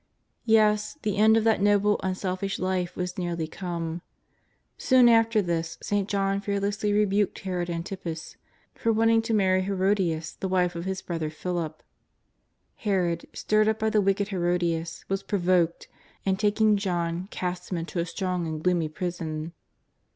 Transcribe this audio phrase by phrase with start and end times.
[0.47, 4.01] Yes, the end of that noble, unselfish life was nearly come.
[4.75, 6.09] Soon after this St.
[6.09, 8.35] John fearlessly rebuked Herod Antipas
[8.73, 11.83] for wanting to marry Herodias, the wife of his brother Philip.
[12.77, 15.87] Herod, stirred up by the wicked Herodias, was provoked,
[16.25, 19.53] and taking John cast him into a strong and gloomy prison.